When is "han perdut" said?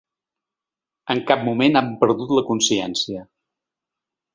1.83-2.35